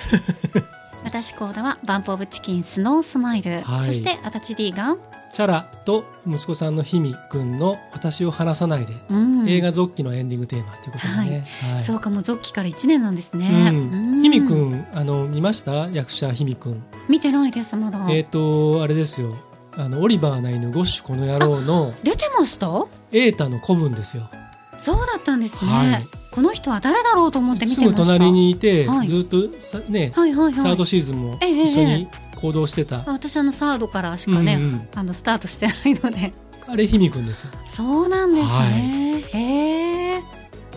[1.03, 3.85] 私コーダはバンプオブチキンスノースマイル、はい。
[3.85, 4.97] そして足立 D が、
[5.31, 9.47] チャラと息子さんのひみくんの「私を離さないで」うん。
[9.49, 11.81] 映画「ゾッキ」のエンディングテーマということでね、はい。
[11.81, 15.87] そうかもうゾッキから1年なんですね、うん、ひみくんあの見ました？
[15.89, 16.83] 役者ひみくん。
[17.07, 19.35] 見てないですまだ、えっ、とあれですよ
[19.79, 22.67] あのオリバーな犬ゴッシュこの野郎の出てました？
[23.13, 24.29] 瑛太の子分ですよ。
[24.77, 26.07] そうだったんですね、はい。
[26.31, 28.03] この人は誰だろうと思って見すてました。
[28.03, 29.07] ぐ隣にいて、はい。
[29.07, 30.61] ずっとさね、はいはいはい。
[30.61, 36.33] サードシーズンもええ一緒に行動してた、私あのサードからしかね、うんうんあのスタートしてないので。
[36.67, 37.51] あれひみくんですよ。
[37.69, 40.19] そうなんですね、へえ。
[40.19, 40.23] ね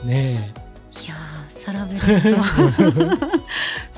[0.06, 1.04] え。
[1.04, 3.41] いやーサラブレッド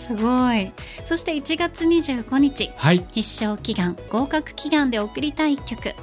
[0.07, 0.73] すごい。
[1.07, 3.05] そして1月25日はい。
[3.11, 5.95] 必勝祈願合格祈願で送りたい一曲。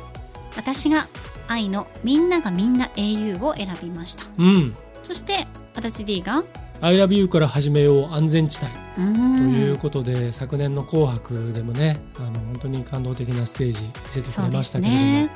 [0.56, 1.08] 私が
[1.48, 4.24] 愛のみんながみんな英雄を選びました。
[4.38, 4.74] うん。
[5.08, 6.44] そして私 D が
[6.82, 15.02] 「I love you から始めよう安全地帯」ということで、昨年の「紅白」でもねあの本当に感動的なステージ見せてくれまそうですしたけれども。
[15.04, 15.30] ね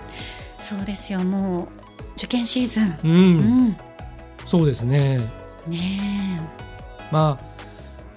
[0.60, 1.67] そうですよもう
[2.15, 2.84] 受験シーズン。
[2.84, 3.38] う、うん。
[3.69, 3.78] ん
[4.45, 5.19] そうですね。
[5.67, 6.41] ね
[7.12, 7.55] まあ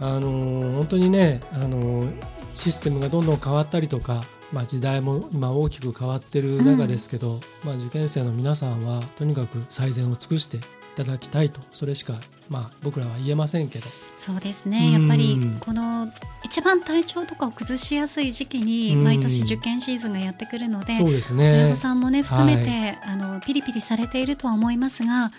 [0.01, 10.61] あのー本当にね、あのーシステムがどんどん変わったりとか、まあ、時代も今大きく変わってる中ですけど、まあ、受験生の皆さんはとにかく最善を尽くしてい
[10.97, 12.15] ただきたいとそれしか、
[12.49, 13.87] まあ、僕らは言えませんけど。
[13.87, 14.91] えそうですね。
[14.91, 15.59] やっぱりうん。
[15.61, 16.09] この
[16.43, 19.05] 一番体調とかを崩しやすい時期にうん。
[19.05, 25.31] 毎年受験シーズンがやってくるのでそうです親ね御さんもね含めて、はあのピリピリされているとは思いますが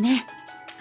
[0.00, 0.26] ね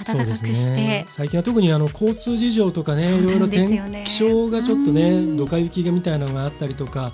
[0.06, 5.38] 暖かくそうですして、ね最近は特にあの交通事情とかねそうないんろいろ天気象がちょっとうねん。
[5.38, 7.14] ドカ雪がみたいなのがあったりとか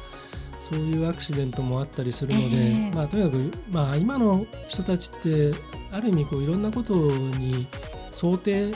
[0.59, 2.95] そういうアクシデントもあったりするので、ええ。
[2.95, 5.51] まあ、とにかく、まあ、今の人たちって
[5.91, 7.67] ある意味こういろんなことに
[8.11, 8.71] 想定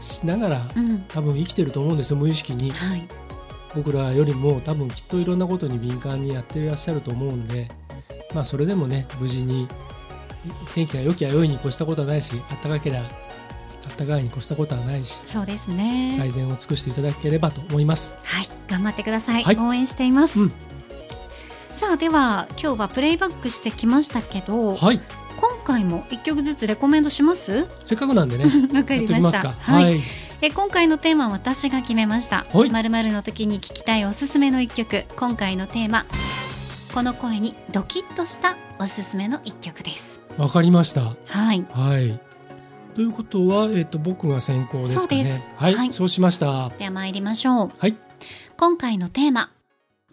[0.00, 1.04] しながらうん。
[1.08, 2.70] 多分生きてると思うんですよ無意識に。
[2.70, 3.08] はい。
[3.74, 7.68] 僕らよりも多分きっといろんなことに敏感にやっていらっしゃると思うんで、
[8.34, 9.68] まあ、それでもね無事に
[10.74, 12.90] 天気が良きゃ良いに越したことはないし暖かけ
[13.86, 16.14] れば暖かいに越したことはないしそうですね。
[16.18, 18.14] 最善を尽くしていただければと思います。
[18.22, 19.56] はい頑張ってください、はい。
[19.56, 20.48] 応援しています、うん。
[21.74, 25.00] さあでは今日はプレイバックしてきましたけど、はい。
[25.36, 27.66] 今回も一曲ずつレコメンドします？
[27.84, 28.44] せっかくなんでね
[28.74, 29.52] わかりました。
[29.52, 30.00] はい、はい。
[30.42, 32.44] え今回のテーマは私が決めました。
[32.52, 32.70] はい。
[32.70, 35.04] まるまるの時に聞きたいおすすめの一曲。
[35.16, 36.06] 今回のテーマ
[36.94, 40.20] この声にドキッとしたおすすめの一曲です。
[40.38, 41.14] わかりました。
[41.26, 41.64] はい。
[41.70, 42.25] はい
[42.96, 45.28] ということは、えっと僕が先行ですかそうです。
[45.28, 45.92] ねはい、はい。
[45.92, 46.70] そうしました。
[46.78, 47.72] では参りましょう。
[47.76, 47.94] はい。
[48.56, 49.50] 今回のテーマ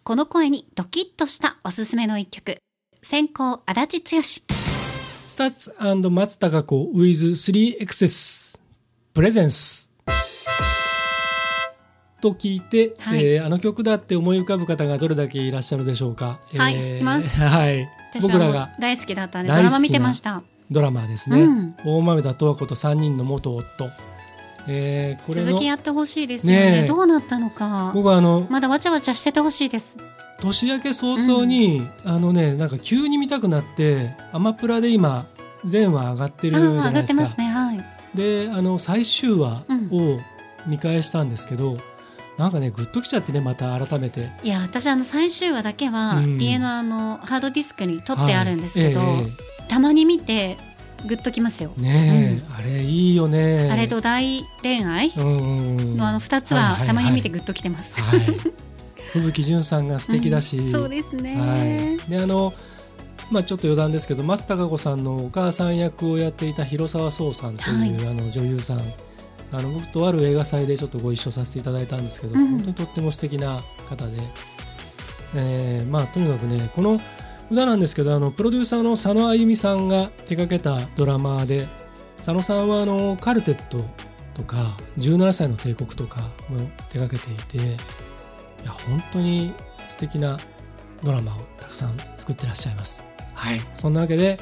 [0.04, 2.58] この声にドキッとしたおすすめの一曲。
[3.02, 4.22] 先行足立剛。
[4.22, 5.74] STUTS
[6.10, 8.60] 松たか子 with 3exes
[9.14, 9.90] Presence
[12.20, 13.26] と聞いて、はい。
[13.26, 16.42] えーあの曲だって思い浮かぶ方がどれだけいらっしゃるでしょうか。
[16.58, 17.02] はいえーい。
[17.02, 17.88] ますはい。
[18.22, 18.76] 僕らが。
[18.78, 21.42] 大好きだったんでドラマ見てましたドラマですね。
[21.42, 21.76] うん。
[21.86, 23.90] 大豆田十和子と三人の元夫。
[24.68, 25.48] えーこれの。
[25.48, 26.72] 続きやってほしいですよね。
[26.72, 26.86] ねえ。
[26.86, 27.92] どうなったのか。
[27.94, 29.98] 僕はあのまだわちゃわちゃしててほしいです。
[30.40, 35.26] 年明け早々に、あのねなんか急に見たくなってアマプラで今
[35.64, 37.22] 全話上がってるじあゃないですか。
[37.22, 37.46] ますね。
[37.46, 37.86] はい。
[38.16, 40.20] であの最終話を
[40.68, 41.78] 見返したんですけど、
[42.38, 44.32] なんかねグッときちゃってねまた改めて。
[44.44, 46.42] いや私あの最終話だけはうん。
[46.42, 49.08] 家のあのハードディスクに取ってあるんですけど、はい。
[49.22, 49.28] え
[49.68, 50.58] たまに見て
[51.06, 53.70] グッときますよ、えねえ、あれいいよね。
[53.70, 55.10] あれと大恋愛？
[55.18, 55.98] うんうんうん。
[55.98, 56.88] のあの2つははいはいはい。
[56.88, 58.22] たまに見てグッときてます、はい。
[59.12, 61.58] 吹雪純さんが素敵だし、 うんそうですね、は
[62.08, 62.54] い、であの
[63.30, 68.82] まあちょっと余談ですけど松たか子さんのお母さん役をやっていた広沢壮さんという、あの女優さん。
[69.56, 72.48] あの僕とある映画祭でちょっとご一緒させていただいたんですけど、うん。
[72.50, 74.14] 本当にとっても素敵な方で、
[75.36, 77.00] えーまあとにかくねこの
[77.52, 81.68] 歌なんですけどあのプロデューサーの佐野あゆみさんが手掛けたドラマで
[82.18, 83.84] 佐野さんはあのカルテット
[84.34, 87.66] とか17歳の帝国とかも手掛けていて
[88.64, 89.54] いや本当に
[89.90, 90.38] 素敵な
[91.04, 93.06] ドラマをたくさん作ってらっしゃいます。
[93.34, 94.40] はい、そんなわけで、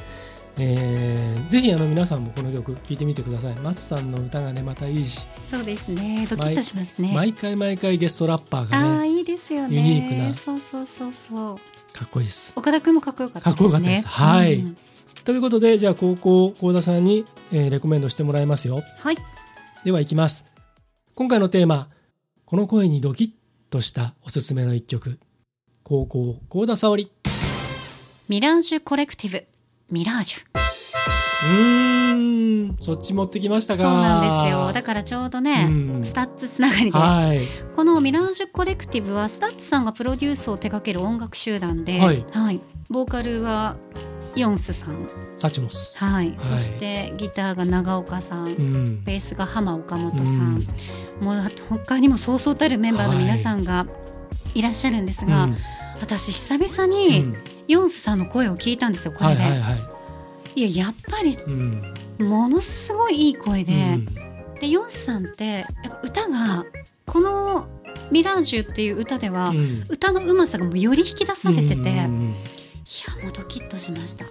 [0.58, 3.56] えーぜひあの皆さんもこの曲聴いてみてください。
[3.56, 9.21] 松さんの歌がねまたいいし、そうですねドキッとしますね毎回毎回ゲストラッパーあがねあいい
[9.52, 11.58] ですよねユニークなそうそうそうそう
[11.98, 12.54] かっこいいです。
[12.56, 14.78] 岡田君もかっこよかったですねかっこよかったですはいうん
[15.24, 18.82] ということでじゃあ高校幸田さんに、えーレコメンドしてもらいますよ。
[19.02, 19.18] はい
[19.86, 20.46] ではいきます。
[21.14, 21.90] 今回のテーマ、
[22.46, 23.32] この声にドキッ
[23.70, 25.20] としたおすすめの一曲。
[25.84, 27.12] 後攻幸田沙織。
[28.30, 29.46] Mirage Collective
[29.91, 30.90] Mirage
[31.43, 33.84] うーん、そっち持ってきましたか。
[33.84, 36.06] そうなんですよだからちょうどね、うん。
[36.06, 37.47] STUTS つながりではい。
[37.75, 42.25] この Mirage Collective は STUTS さんがプロデュースを手掛ける音楽集団で、はい。
[42.89, 43.77] ボーカルは
[44.36, 45.97] YONCE さん、サチモス。
[45.97, 46.30] はい。
[46.30, 46.38] はい。
[46.39, 49.04] そしてギターが長岡さん、うん。
[49.04, 50.65] ベースが浜岡本さん、
[51.19, 51.25] うん。
[51.25, 53.88] もうあと他にもそうそうたるメンバーの皆さんが
[54.54, 55.58] いらっしゃるんですが、うん。
[56.01, 57.38] 私久々うにん。
[57.67, 59.90] ヨンスさんの声を聞いたんですよこれで、はいはいはい。
[60.56, 61.94] いややっぱりうん。
[62.20, 64.06] ものすごいいい声で、うん。
[64.60, 66.66] でヨンスさんってやっぱ歌が
[67.06, 67.68] この
[68.12, 69.84] 「ミラージュ」っていう歌では、うん。
[69.90, 71.86] 歌のうまさがもうより引き出されてて、うん。
[71.86, 74.26] いやもうドキッとしました。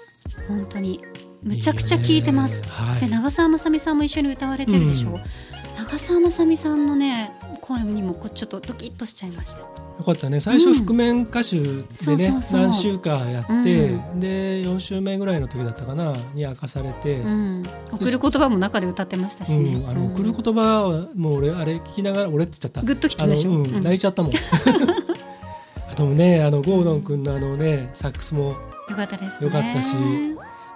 [0.49, 1.01] 本当に。
[1.43, 2.57] むちゃくちゃ聴いてます。
[2.57, 3.01] いいねはい。
[3.01, 9.61] で長澤まさみさんも一緒に歌われてるでしょ、うん長澤まさみさんのね声にもこうちょっとドキッとしちゃいました。
[9.61, 9.67] よ
[10.05, 10.41] かったね。
[10.41, 17.63] 最初覆面歌手でね、そう週かやって、で4週目ぐらいの時だったかなに明かされて、うん。
[17.93, 19.89] 送る言葉も中で歌ってましたしね、うん。
[19.89, 20.13] あのうん。
[20.13, 22.83] 送る言葉はもう俺あれ聞きながら俺って言っちゃった。
[22.83, 24.33] グッときたでしょ泣いちゃったもん。
[25.91, 28.55] あとねあのゴードン君のあのねサックスも。
[28.89, 29.47] よかったですね。
[29.47, 29.95] よかったし。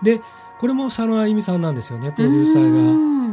[0.02, 0.20] で
[0.60, 3.23] これも佐野亜裕美さんなんですよねプロデューサーが。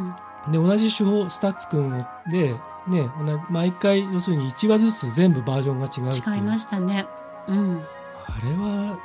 [0.48, 2.56] がで同じ手法 STUTS 君で
[2.88, 7.06] ね同じ毎回要するに1話ずつ全部バージョンが違う違いましたね。
[7.48, 7.82] うん。
[8.28, 9.00] あれは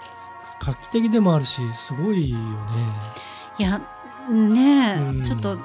[0.61, 2.44] 画期的でもあるしすごいよね。
[3.59, 3.81] いや
[4.31, 5.22] ねえ、うん。
[5.22, 5.59] ちょっと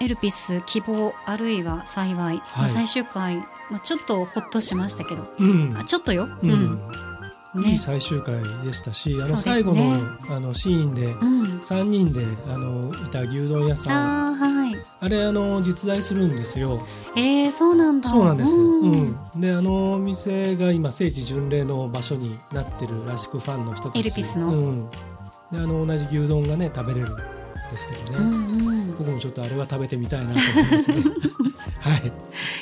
[0.00, 3.36] エルピス希望あるいは幸い、まあ最終回、
[3.70, 5.26] まあ、ちょっとほっとしましたけど。
[5.38, 5.76] うん。
[5.76, 6.50] あちょっとよ、ううん。
[6.50, 7.10] ん
[7.56, 7.78] いいね。
[7.78, 9.82] 最終回でしたしあの最後の
[10.30, 14.36] あのシーンでうん、3人であのいた牛丼屋さん
[15.00, 16.86] あれあの実在するんですよ。
[17.16, 18.56] えー、そうなんだそうなんです。
[18.56, 19.40] うんうん。
[19.40, 23.98] であの店が今聖地巡礼の場所になってるらしくファンの人たち。
[23.98, 24.48] エルピスの？
[24.48, 24.90] うん。
[24.90, 24.96] で
[25.52, 27.16] あの同じ牛丼がね食べれるん
[27.70, 28.18] ですけどね。
[28.18, 28.34] うん
[28.66, 30.96] うん僕もちょっとあれは食べてみたいなと思いますね。
[31.80, 32.12] はい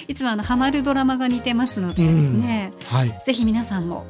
[0.06, 3.22] いつもあのハマるドラマが似てますので、うんねはい。
[3.26, 4.06] ぜひ皆さんも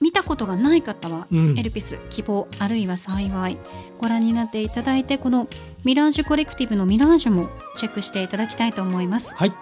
[0.00, 3.58] 見たことがない方は、うんエルピス希望あるいは幸い
[3.98, 5.46] ご覧になっていただいてこの
[5.84, 9.32] ミラージュコレクティブのミラージュもチェックしていただきたいと思います。
[9.34, 9.50] はい。
[9.50, 9.56] こ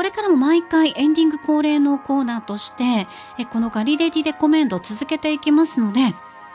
[0.00, 3.06] これからも毎回エンディング恒例のコーナーとして
[3.36, 6.14] えこのガリレディレコメンドを続けていきますので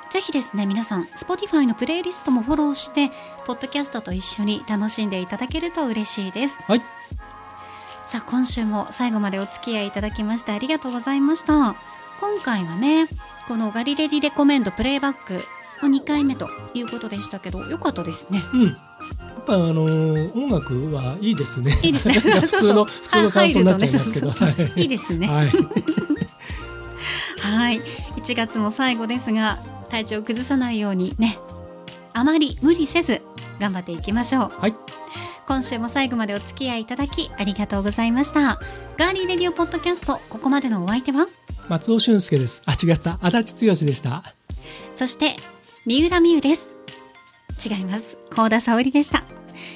[0.10, 3.12] ぜひですね皆さん Spotify のプレイリストもフォローして
[3.46, 6.58] ポッドキャストと一緒に楽しんでいただけると嬉しいです。
[6.66, 6.82] はい。
[8.08, 11.76] さあ今週も最後までお付き合いいただきましてありがとうございました。
[12.20, 13.06] 今回はね
[13.48, 15.40] このガリレディレコメンドプレイバックの
[15.82, 18.42] 2回目ということでしたけどよかったですね。
[18.54, 18.64] うん。
[18.68, 21.78] やっぱあのー音楽はいいですね。
[21.84, 22.16] いいですね。
[22.20, 24.66] 普通の普通の感想になっちゃいますけど、そうそうそう。
[24.68, 24.82] はい。
[24.82, 25.28] いいですね。
[25.28, 25.50] はい。
[27.40, 27.82] はい。
[28.18, 29.60] 1月も最後ですが
[29.90, 31.38] 体調を崩さないようにね。
[32.14, 33.22] あまり無理せず
[33.60, 34.62] 頑張っていきましょう。
[34.62, 34.76] はい。
[35.48, 38.60] 今週も最後までお付き合いいただきありがとうございました。
[38.98, 41.28] ガーリーレディオポッドキャストここまでのお相手は？
[41.68, 42.64] 松尾俊介です。
[42.66, 43.20] あ違った。
[43.22, 44.24] 足立剛でした。
[44.94, 45.36] そして
[45.88, 46.68] 三浦美優です。
[47.64, 48.18] 違います。
[48.32, 49.24] 高田沙織でした。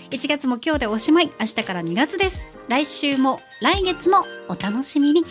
[0.10, 1.32] 1月も今日でおしまい。
[1.40, 2.42] 明日から2月です。
[2.68, 5.24] 来週も来月もお楽しみに。